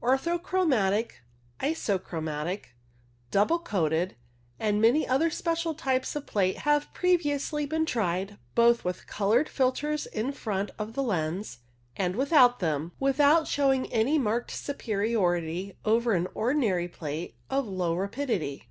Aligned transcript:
Orthochromatic, 0.00 1.24
isochromatic, 1.58 2.66
double 3.32 3.58
coated, 3.58 4.14
and 4.60 4.80
many 4.80 5.08
other 5.08 5.28
special 5.28 5.74
types 5.74 6.14
of 6.14 6.24
plate 6.24 6.58
had 6.58 6.86
previously 6.94 7.66
been 7.66 7.84
tried, 7.84 8.38
both 8.54 8.84
with 8.84 9.08
coloured 9.08 9.48
filters 9.48 10.06
in 10.06 10.30
front 10.30 10.70
of 10.78 10.92
the 10.94 11.02
lens 11.02 11.58
and 11.96 12.14
without 12.14 12.60
them, 12.60 12.92
without 13.00 13.48
showing 13.48 13.92
any 13.92 14.20
marked 14.20 14.52
superiority 14.52 15.76
over 15.84 16.12
an 16.12 16.28
ordinary 16.32 16.86
plate 16.86 17.34
of 17.50 17.66
low 17.66 17.92
rapidity. 17.92 18.68